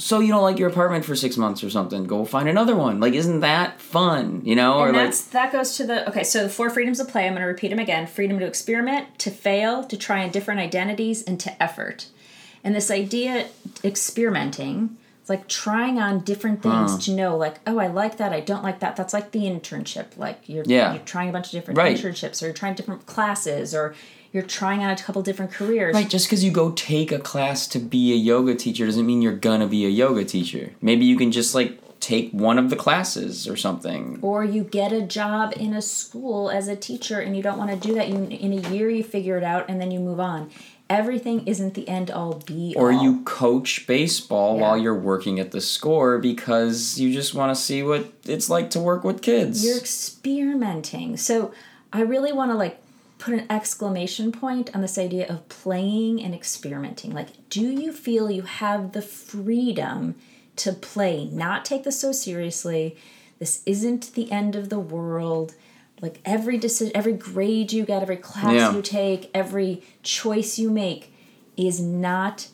[0.00, 3.00] so you don't like your apartment for six months or something, go find another one.
[3.00, 4.40] Like isn't that fun?
[4.44, 4.78] You know?
[4.78, 6.24] or and like that's that goes to the okay.
[6.24, 7.26] So the four freedoms of play.
[7.26, 10.60] I'm going to repeat them again: freedom to experiment, to fail, to try on different
[10.60, 12.06] identities, and to effort.
[12.64, 13.46] And this idea,
[13.84, 18.40] experimenting, it's like trying on different things to know, like, oh, I like that, I
[18.40, 18.96] don't like that.
[18.96, 20.16] That's like the internship.
[20.16, 20.94] Like you're Yeah.
[20.94, 21.96] you're trying a bunch of different Right.
[21.96, 23.94] internships, or you're trying different classes, or
[24.32, 25.94] you're trying out a couple different careers.
[25.94, 29.22] Right, just because you go take a class to be a yoga teacher doesn't mean
[29.22, 30.70] you're gonna be a yoga teacher.
[30.80, 34.18] Maybe you can just like take one of the classes or something.
[34.22, 37.70] or you get a job in a school as a teacher and you don't want
[37.70, 40.18] to do that you in a year you figure it out and then you move
[40.18, 40.50] on
[40.88, 42.84] everything isn't the end all be all.
[42.84, 44.62] Or you coach baseball Yeah.
[44.62, 48.70] while you're working at the score because you just want to see what it's like
[48.70, 49.62] to work with kids.
[49.62, 51.52] you're experimenting so
[51.92, 52.80] i really want to like
[53.20, 57.12] put an exclamation point on this idea of playing and experimenting.
[57.12, 60.16] Like do you feel you have the freedom
[60.56, 62.96] to play not take this so seriously?
[63.38, 65.54] This isn't the end of the world.
[66.00, 68.74] Like every decision every grade you get every class Yeah.
[68.74, 71.12] you take every choice you make
[71.56, 72.48] is not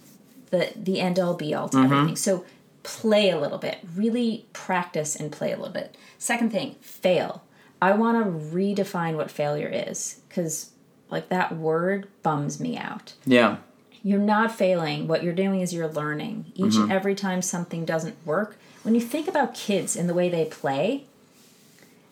[0.50, 1.92] the the end all be all to mm-hmm.
[1.92, 2.16] everything.
[2.16, 2.44] So
[2.83, 3.79] play a little bit.
[3.94, 5.96] Really practice and play a little bit.
[6.18, 7.44] Second thing fail
[7.80, 10.70] i want to redefine what failure is because
[11.10, 13.56] like that word bums me out yeah.
[14.02, 15.08] you're not failing.
[15.08, 16.52] What you're doing is you're learning.
[16.54, 20.28] Each and every time something doesn't work, when you think about kids and the way
[20.28, 21.06] they play,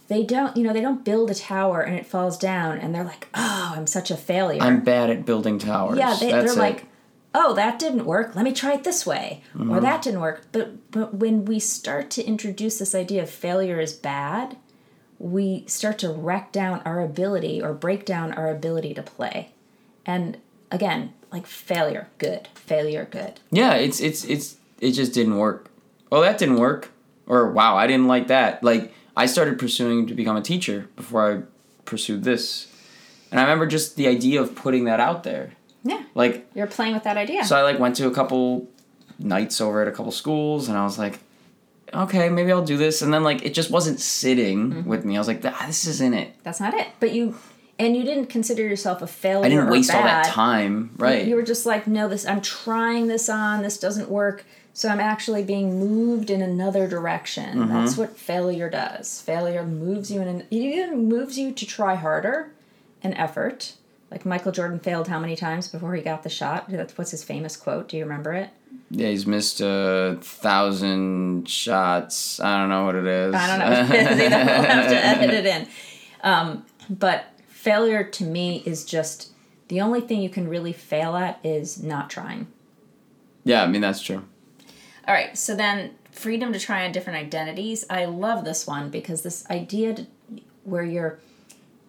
[0.09, 3.05] they don't, you know, they don't build a tower and it falls down and they're
[3.05, 4.61] like, oh, I'm such a failure.
[4.61, 5.99] I'm bad at building towers.
[5.99, 6.57] yeah, they, it.
[6.57, 6.87] like,
[7.35, 8.35] oh, that didn't work.
[8.35, 9.43] Let me try it this way.
[9.55, 9.71] Mm-hmm.
[9.71, 10.47] Or that didn't work.
[10.53, 14.57] But, but when we start to introduce this idea of failure is bad,
[15.25, 19.49] we start to wreck down our ability or break down our ability to play.
[20.05, 20.37] And
[20.71, 22.47] again, like failure, good.
[22.55, 23.41] Failure, good.
[23.51, 25.71] Yeah, it's it's it's it just didn't work.
[26.13, 26.93] Oh, that didn't work.
[27.27, 28.63] Or wow, I didn't like that.
[28.63, 31.43] Like I started pursuing to become a teacher before I
[31.87, 32.71] pursued this.
[33.31, 35.53] And I remember just the idea of putting that out there.
[35.85, 36.03] Yeah.
[36.15, 37.47] Like You're playing with that idea.
[37.47, 38.69] so I like went to a couple
[39.19, 41.19] nights over at a couple schools and I was like,
[41.95, 44.89] okay, maybe I'll do this, and then like it just wasn't sitting Mm-hmm.
[44.89, 45.17] with me.
[45.17, 46.35] I was like, ah, this isn't it.
[46.43, 46.89] That's not it.
[47.01, 47.37] But you,
[47.79, 49.47] and you didn't consider yourself a failure.
[49.47, 51.27] I didn't waste all that time, right?
[51.27, 52.27] You were just like, no, this.
[52.27, 53.63] I'm trying this on.
[53.63, 54.45] This doesn't work.
[54.77, 57.59] So I'm actually being moved in another direction.
[57.59, 57.73] Mm-hmm.
[57.73, 59.21] That's what failure does.
[59.21, 60.27] Failure moves you in.
[60.29, 62.51] An, it either moves you to try harder,
[63.03, 63.75] and effort.
[64.11, 66.69] Like Michael Jordan failed how many times before he got the shot?
[66.69, 67.89] That's what's his famous quote.
[67.89, 68.51] Do you remember it?
[68.91, 72.41] yeah, he's missed a thousand shots.
[72.41, 73.35] I don't know what it is.
[73.35, 73.83] I don't know.
[73.89, 74.37] what it is either.
[74.37, 75.69] we'll have to edit it in.
[76.23, 79.33] Um, but failure to me is just
[79.69, 82.47] the only thing you can really fail at is not trying.
[83.45, 84.25] yeah, I mean that's true.
[85.07, 87.85] All right, so then freedom to try on different identities.
[87.91, 90.07] I love this one because this idea to,
[90.63, 91.19] where you're,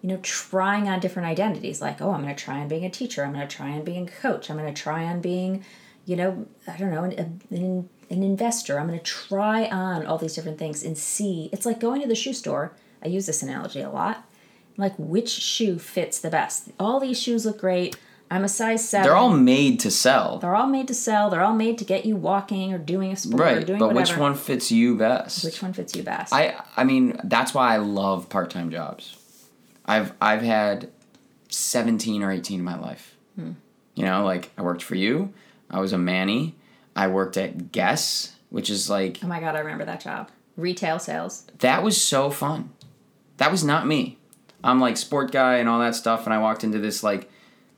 [0.06, 1.82] you know, trying on different identities.
[1.82, 3.24] Like, oh, I'm going to try on being a teacher.
[3.24, 4.48] I'm going to try on being a coach.
[4.48, 5.64] I'm going to try on being,
[6.04, 8.78] you know, I don't know, an, an, an investor.
[8.78, 11.50] I'm going to try on all these different things and see.
[11.52, 12.72] It's like going to the shoe store.
[13.04, 14.24] I use this analogy a lot.
[14.76, 16.70] Like, which shoe fits the best?
[16.78, 17.96] All these shoes look great.
[18.30, 19.08] I'm a size seven.
[19.08, 21.30] They're all made to sell, They're all made to sell.
[21.30, 23.66] They're all made to get you walking or doing a sport or right?
[23.66, 24.12] doing But whatever.
[24.12, 25.44] which one fits you best?
[25.44, 26.32] Which one fits you best?
[26.32, 29.15] I I mean that's why I love part time jobs.
[29.86, 30.90] I've I've had
[31.48, 33.16] seventeen or eighteen in my life.
[33.36, 33.52] Hmm.
[33.94, 35.32] You know, like I worked for you.
[35.70, 36.54] I was a manny.
[36.94, 40.30] I worked at Guess, which is like oh my god, I remember that job.
[40.56, 41.46] Retail sales.
[41.58, 42.70] that was so fun.
[43.36, 44.18] That was not me.
[44.64, 47.30] I'm like sport guy and all that stuff, and I walked into this like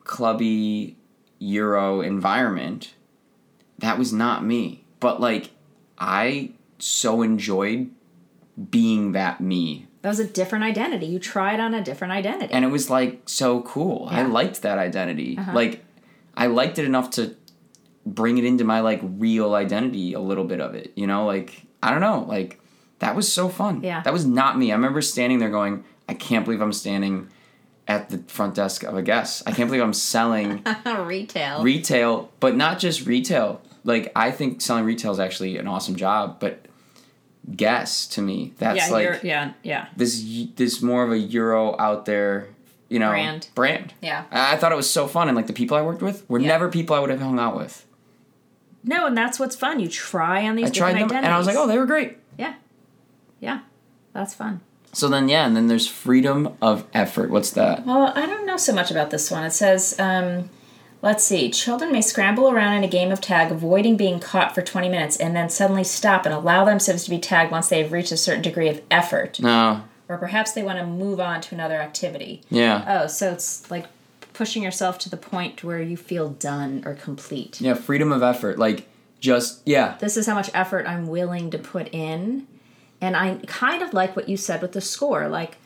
[0.05, 0.97] clubby
[1.39, 2.95] Euro environment.
[3.79, 4.85] That was not me.
[5.01, 5.51] But like
[5.99, 7.91] I so enjoyed
[8.71, 11.07] being that me That was a different identity.
[11.07, 12.53] You tried on a different identity.
[12.55, 14.07] and it was like so cool.
[14.11, 15.37] I liked that identity.
[15.39, 15.53] Uh-huh.
[15.53, 15.85] Like
[16.37, 17.35] I liked it enough to
[18.07, 20.93] bring it into my like real identity a little bit of it.
[20.95, 22.61] You know, like I don't know, like
[23.01, 23.83] that was so fun.
[23.83, 24.01] Yeah.
[24.03, 24.71] That was not me.
[24.73, 27.29] I remember standing there going, I can't believe I'm standing
[27.87, 29.43] at the front desk of a guest.
[29.47, 31.63] I can't believe I'm selling Retail.
[31.63, 33.61] retail, but not just retail.
[33.85, 36.61] Like I think selling retail is actually an awesome job, but
[37.57, 40.23] Guess to me that's yeah, like you're, yeah, yeah, this
[40.57, 42.49] this more of a euro out there
[42.91, 43.49] you know Brand.
[43.55, 44.25] brand yeah.
[44.31, 46.39] i I thought it was so fun and like the people i worked with were
[46.39, 46.49] Yeah.
[46.49, 47.87] never people i would have hung out with
[48.85, 49.81] No, and that's what's fun.
[49.81, 51.27] You try on these i tried different them identities.
[51.27, 52.55] and i was like oh they were great yeah,
[53.41, 53.61] yeah,
[54.13, 54.61] that's fun.
[54.93, 58.57] so then yeah and then there's freedom of effort what's that Well, I don't know
[58.59, 59.45] so much about this one.
[59.45, 60.51] It says, um,
[61.03, 64.63] let's see, children may scramble around in a game of tag, avoiding being caught for
[64.63, 67.93] 20 minutes, and then suddenly stop and allow themselves to be tagged once they have
[67.93, 69.39] reached a certain degree of effort.
[69.41, 72.43] no Or perhaps they want to move on to another activity.
[72.51, 73.87] yeah Oh, so it's like
[74.33, 77.61] pushing yourself to the point where you feel done or complete.
[77.61, 78.87] yeah freedom of effort like
[79.21, 82.47] just yeah This is how much effort I'm willing to put in.
[83.01, 85.57] And I kind of like what you said with the score like,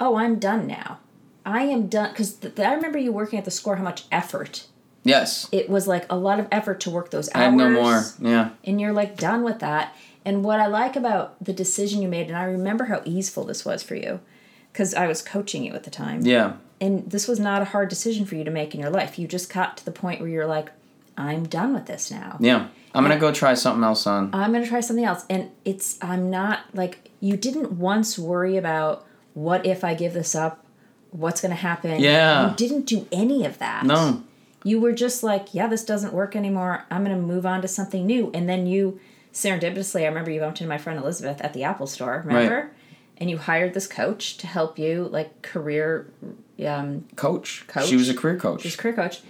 [0.00, 0.98] oh, I'm done now.
[1.44, 2.10] I am done.
[2.10, 4.66] Because th- I remember you working at the score, how much effort.
[5.04, 7.40] Yes It was like a lot of effort to work those hours.
[7.40, 9.94] i have no more yeah And you're like done with that.
[10.24, 13.64] And what I like about the decision you made, and I remember how easeful this
[13.64, 14.20] was for you,
[14.72, 16.20] because I was coaching you at the time.
[16.24, 19.16] yeah and this was not a hard decision for you to make in your life.
[19.18, 20.70] You just got to the point where you're like,
[21.16, 22.36] I'm done with this now.
[22.40, 25.24] yeah i'm gonna go try something else on I'm going to try something else.
[25.30, 30.34] And it's, I'm not like, you didn't once worry about what if I give this
[30.34, 30.64] up?
[31.10, 32.00] What's going to happen?
[32.00, 32.50] Yeah.
[32.50, 33.84] You didn't do any of that.
[33.86, 34.22] no
[34.64, 36.84] You were just like, yeah, this doesn't work anymore.
[36.90, 38.30] I'm going to move on to something new.
[38.32, 39.00] And then you,
[39.32, 42.72] serendipitously, I remember you bumped into my friend Elizabeth at the Apple store, remember?
[43.16, 46.10] And you hired this coach to help you, like, career
[46.66, 47.64] um, coach.
[47.66, 47.88] Coach?
[47.88, 49.20] she was a career coach She's a career coach.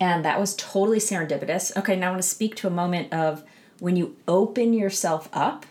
[0.00, 1.76] And that was totally serendipitous.
[1.76, 3.44] Okay, now I want to speak to a moment of
[3.78, 5.66] when you open yourself up,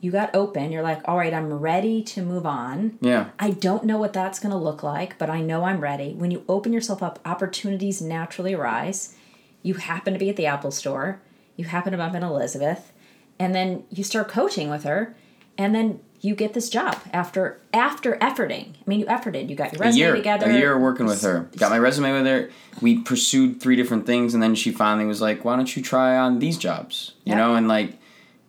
[0.00, 2.98] you got open, you're like, all right, I'm ready to move on.
[3.00, 6.12] yeah I don't know what that's going to look like, but I know I'm ready.
[6.14, 9.14] When you open yourself up, opportunities naturally arise.
[9.62, 11.20] You happen to be at the Apple store,
[11.56, 12.92] you happen to bump into Elizabeth,
[13.38, 15.16] and then you start coaching with her,
[15.56, 18.70] and then you get this job after after efforting.
[18.74, 19.48] I mean, you efforted.
[19.48, 20.46] You got your a resume year, together.
[20.50, 21.48] a year working with her.
[21.56, 22.50] Got my resume with her.
[22.80, 26.16] We pursued three different things, and then she finally was like, "Why don't you try
[26.16, 27.38] on these jobs?" You Yeah.
[27.38, 27.98] know, and like,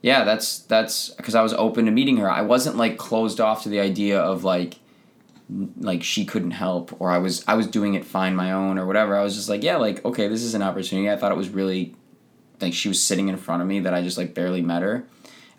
[0.01, 2.31] yeah, that's that's because I was open to meeting her.
[2.31, 4.75] I wasn't like closed off to the idea of like,
[5.77, 8.85] like she couldn't help, or I was I was doing it fine my own or
[8.85, 9.15] whatever.
[9.17, 11.09] I was just like, yeah, like okay, this is an opportunity.
[11.09, 11.95] I thought it was really,
[12.61, 15.05] like she was sitting in front of me that I just like barely met her.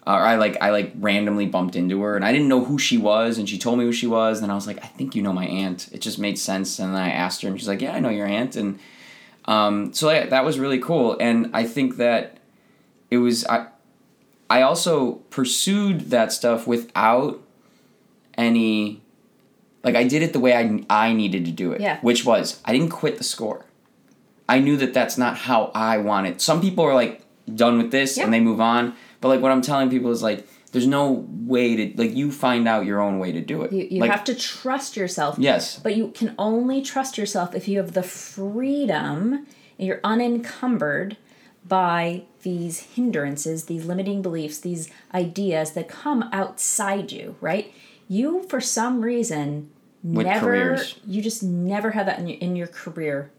[0.06, 2.96] Or I like I like randomly bumped into her and I didn't know who she
[2.96, 5.20] was and she told me who she was and I was like I think you
[5.20, 7.92] know my aunt it just made sense and I asked her and she's like yeah
[7.92, 8.78] I know your aunt and
[9.44, 12.38] um, so that was really cool and I think that
[13.10, 13.66] it was I
[14.50, 17.40] I also pursued that stuff without
[18.36, 19.00] any
[19.84, 21.80] like I did it the way I I needed to do it.
[21.80, 22.00] Yeah.
[22.00, 23.64] Which was I didn't quit the score.
[24.48, 26.40] I knew that that's not how I wanted.
[26.40, 27.22] Some people are like
[27.54, 28.24] done with this Yeah.
[28.24, 31.76] and they move on, but like what I'm telling people is like there's no way
[31.76, 33.72] to like you find out your own way to do it.
[33.72, 35.36] You, you like, have to trust yourself.
[35.38, 35.78] Yes.
[35.78, 39.46] But you can only trust yourself if you have the freedom
[39.78, 41.16] and you're unencumbered
[41.66, 47.72] by these hindrances, these limiting beliefs, these ideas that come outside you, right?
[48.08, 49.70] You, for some reason,
[50.02, 50.98] With never, careers.
[51.06, 53.30] you just never had that in your, in your career.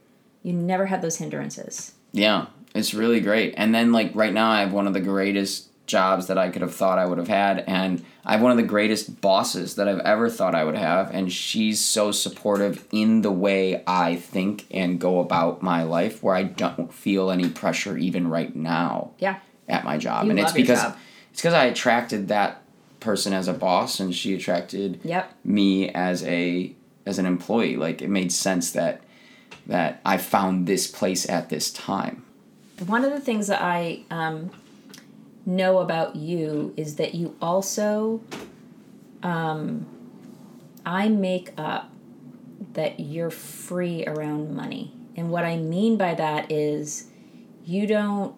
[0.43, 1.93] You never had those hindrances.
[2.13, 3.53] Yeah, it's really great.
[3.57, 6.61] And then like right now I have one of the greatest jobs that I could
[6.61, 9.89] have thought I would have had and I have one of the greatest bosses that
[9.89, 14.67] I've ever thought I would have and she's so supportive in the way I think
[14.71, 19.37] and go about my life where I don't feel any pressure even right now Yeah.
[19.67, 20.25] at my job.
[20.25, 20.97] You and it's because job.
[21.31, 22.61] it's because I attracted that
[23.01, 25.33] person as a boss and she attracted Yep.
[25.43, 26.73] me as a
[27.05, 27.75] as an employee.
[27.75, 29.01] Like it made sense that
[29.67, 32.23] that I found this place at this time.
[32.85, 34.51] One of the things that I um,
[35.45, 38.21] know about you is that you also,
[39.23, 39.86] um,
[40.86, 41.91] I make up
[42.73, 44.93] that you're free around money.
[45.15, 47.08] And what I mean by that is
[47.65, 48.36] you don't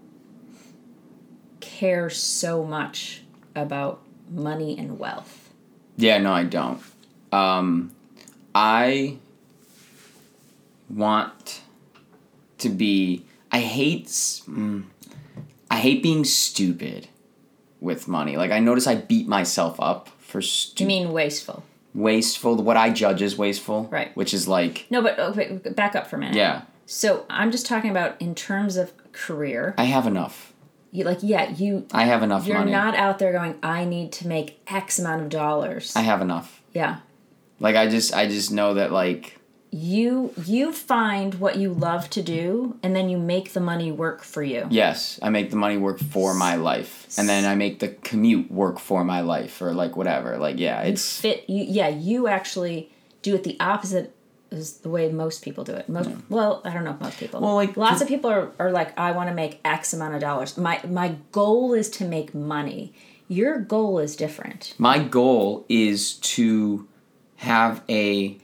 [1.60, 3.24] care so much
[3.56, 5.50] about money and wealth.
[5.98, 6.82] Yeah, no, I don't.
[7.32, 7.92] Um,
[8.56, 9.18] I
[10.90, 11.62] want
[12.60, 13.26] to be.
[13.52, 14.08] I hate.
[14.08, 14.86] Mm,
[15.84, 17.08] hate being stupid
[17.80, 18.38] with money.
[18.38, 21.64] Like I notice I beat myself up for You stupid, mean wasteful?
[21.94, 22.56] wasteful.
[22.56, 24.16] What I judge as wasteful, Right.
[24.18, 26.36] Which is like, No, but okay, back up for a minute.
[26.36, 29.76] yeah, So I'm just talking about in terms of career.
[29.78, 30.54] I have enough.
[30.92, 32.72] You like, yeah, you I have enough You're money.
[32.72, 35.96] not out there going, I need to make X amount of dollars.
[35.96, 36.62] I have enough.
[36.74, 36.98] yeah.
[37.60, 39.38] Like I just, I just know that like
[39.74, 44.22] You you find what you love to do and then you make the money work
[44.24, 44.68] for you.
[44.70, 48.52] Yes, I make the money work for my life, and then I make the commute
[48.52, 50.38] work for my life, or like whatever.
[50.38, 52.92] Like, yeah, it's Fit you yeah, you actually
[53.24, 54.14] do it the opposite
[54.52, 55.90] is the way most people do it.
[55.90, 57.42] Most well, I don't know if most people.
[57.42, 60.22] Well, like, lots of people are, are like, I want to make X amount of
[60.22, 60.56] dollars.
[60.56, 62.94] My my goal is to make money.
[63.28, 64.76] Your goal is different.
[64.78, 66.88] my goal is to
[67.38, 68.38] have a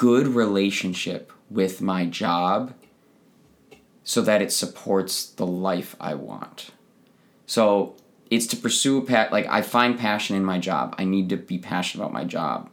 [0.00, 2.72] good relationship with my job,
[4.02, 6.70] so that it supports the life I want.
[7.44, 7.96] So
[8.30, 10.94] it's to pursue a pat like I find passion in my job.
[10.96, 12.70] I need to be passionate about my job.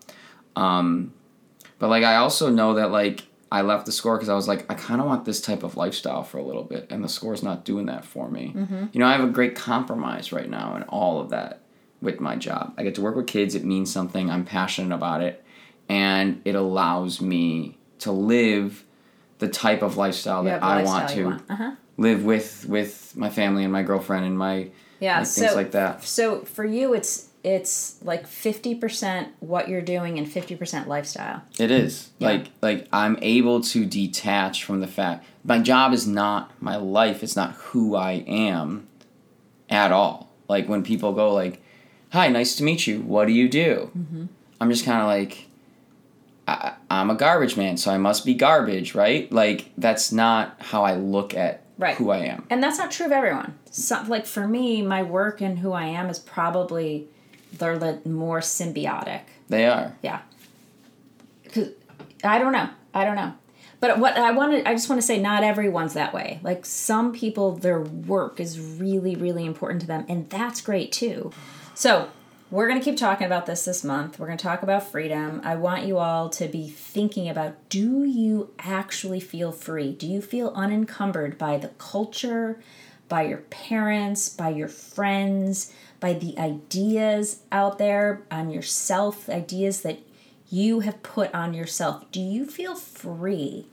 [0.56, 1.14] Um,
[1.80, 4.66] but like I also know that like I left the score because I was like
[4.72, 7.44] I kind of want this type of lifestyle for a little bit, and the score's
[7.44, 8.54] not doing that for me.
[8.94, 11.60] You know, I have a great compromise right now in all of that
[12.02, 12.74] with my job.
[12.78, 13.54] I get to work with kids.
[13.54, 14.30] It means something.
[14.30, 15.44] I'm passionate about it,
[15.90, 18.84] and it allows me to live
[19.40, 21.44] the type of lifestyle that I want lifestyle to want.
[21.50, 21.72] Uh-huh.
[21.98, 24.70] live with with my family and my girlfriend and my
[25.00, 26.04] Yeah, like, things so like that.
[26.04, 31.44] So for you, it's it's like fifty percent what you're doing and fifty percent lifestyle.
[31.60, 32.30] It is Yeah.
[32.30, 37.24] like like I'm able to detach from the fact my job is not my life.
[37.24, 38.88] It's not who I am
[39.70, 40.30] at all.
[40.50, 41.62] Like when people go like,
[42.12, 43.02] "Hi, nice to meet you.
[43.02, 44.26] What do you do?" Mm-hmm.
[44.60, 45.47] I'm just kind of like,
[46.48, 49.32] I, I'm a garbage man, so I must be garbage, right?
[49.32, 51.96] Like that's not how I look at Right.
[51.96, 52.48] who I am.
[52.50, 53.54] And that's not true of everyone.
[53.70, 57.08] Some, like for me, my work and who I am is probably
[57.54, 59.22] they're the more symbiotic.
[59.50, 59.96] They are.
[60.02, 60.22] Yeah.
[61.54, 61.70] Cause
[62.24, 62.70] I don't know.
[62.94, 63.34] I don't know.
[63.80, 66.40] But what I wanted, I just want to say, not everyone's that way.
[66.42, 71.32] Like some people, their work is really, really important to them, and that's great too.
[71.76, 72.10] So
[72.50, 74.20] we're gonna keep talking about this this month.
[74.20, 75.42] We're gonna talk about freedom.
[75.44, 79.92] I want you all to be thinking about: Do you actually feel free?
[79.92, 82.60] Do you feel unencumbered by the culture,
[83.10, 90.00] by your parents, by your friends, by the ideas out there on yourself, ideas that
[90.50, 92.10] you have put on yourself.
[92.12, 93.68] Do you feel free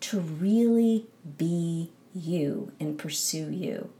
[0.00, 1.06] to really
[1.38, 3.90] be you and pursue you?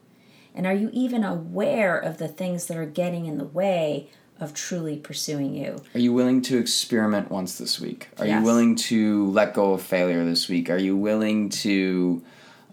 [0.54, 4.54] And are you even aware of the things that are getting in the way of
[4.54, 5.76] truly pursuing you?
[5.94, 8.08] Are you willing to experiment once this week?
[8.18, 8.40] Are Yes.
[8.40, 10.70] you willing to let go of failure this week?
[10.70, 12.22] Are you willing to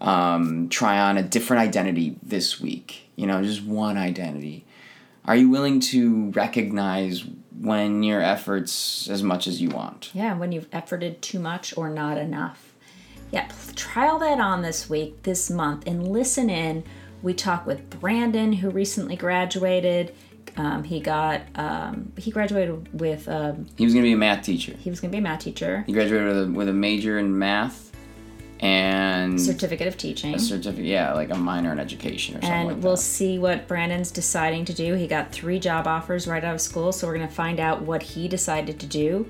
[0.00, 3.10] um, try on a different identity this week?
[3.16, 4.64] You know, just one identity.
[5.24, 7.24] Are you willing to recognize
[7.60, 10.10] when your efforts as much as you want?
[10.14, 12.72] Yeah, when you've efforted too much or not enough.
[13.30, 13.48] Yeah,
[13.94, 16.84] all that on this week, this month, and listen in
[17.22, 20.14] We talk with Brandon, who recently graduated.
[20.56, 24.44] Um, he got um, he graduated with um, He was going to be a math
[24.44, 24.72] teacher.
[24.78, 27.18] he was going to be a math teacher, He graduated with a, with a major
[27.18, 27.92] in math
[28.60, 30.34] and certificate of teaching.
[30.34, 30.86] a certificate.
[30.86, 34.64] Yeah, like a minor in education or something and like we'll see what Brandon's deciding
[34.64, 34.94] to do.
[34.94, 37.82] He got three job offers right out of school, so we're going to find out
[37.82, 39.28] what he decided to do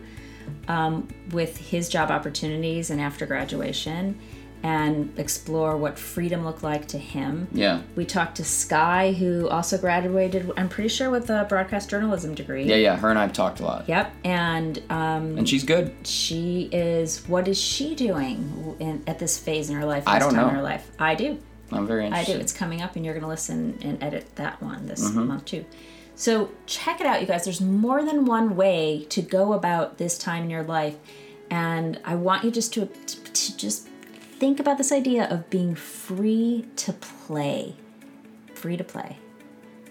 [0.67, 4.19] um, with his job opportunities and after graduation,
[4.63, 7.49] and explore what freedom looked like to him.
[7.53, 7.83] Yeah.
[7.97, 10.51] We talked to Sky, who also graduated.
[10.57, 12.65] I'm pretty sure with a broadcast journalism degree.
[12.65, 12.97] Yeah, yeah.
[12.97, 13.89] Her and I've talked a lot.
[13.89, 15.95] Yep, and um, And she's good.
[16.07, 17.27] she is.
[17.29, 20.05] What is she doing in, at this phase in her life?
[20.07, 20.49] I don't time know.
[20.51, 20.91] in her life.
[20.99, 21.39] I do.
[21.71, 22.33] I'm very I do.
[22.33, 25.27] It's coming up, and you're going to listen and edit that one this Mm-hmm.
[25.27, 25.65] month too.
[26.15, 27.45] So check it out, you guys.
[27.45, 30.97] There's more than one way to go about this time in your life,
[31.51, 33.88] and I want you just to to just
[34.39, 37.75] think about this idea of being free to play.
[38.55, 39.19] Free to play.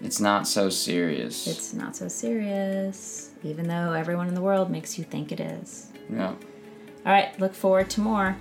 [0.01, 1.47] It's not so serious.
[1.47, 5.91] It's not so serious, even though everyone in the world makes you think it is.
[6.09, 6.33] yeah.
[7.05, 8.37] All right, look forward to more.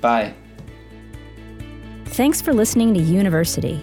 [0.00, 0.34] Bye.
[2.06, 3.80] Thanks for listening to University.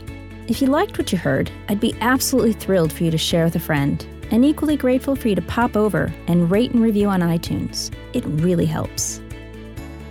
[0.48, 3.56] If you liked what you heard, I'd be absolutely thrilled for you to share with
[3.56, 7.22] a friend, and equally grateful for you to pop over and rate and review on
[7.22, 7.92] iTunes.
[8.14, 9.22] It really helps.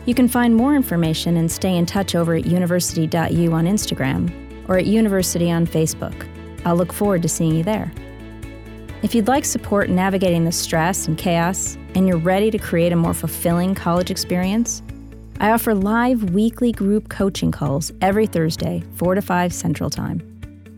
[0.07, 4.79] You can find more information and stay in touch over at university.u on Instagram or
[4.79, 6.29] at University on Facebook.
[6.65, 7.93] I'll look forward to seeing you there.
[9.03, 12.97] If you'd like support navigating the stress and chaos, and you're ready to create a
[12.97, 14.83] more fulfilling college experience,
[15.41, 20.23] I offer live weekly group coaching calls every Thursday, 4 to 5 Central Time.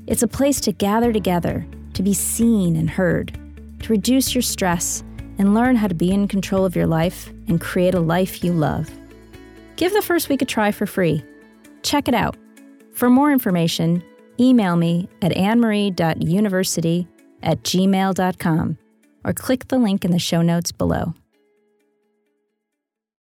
[0.06, 3.38] It's a place to gather together, to be seen and heard,
[3.80, 5.04] to reduce your stress
[5.38, 8.52] and learn how to be in control of your life and create a life you
[8.52, 8.90] love.
[9.78, 11.24] Give the first week a try for free.
[11.84, 12.36] Check it out.
[12.94, 14.02] For more information,
[14.40, 17.06] email me at annemarie.university
[17.44, 18.78] at gmail.com
[19.24, 21.14] or click the link in the show notes below.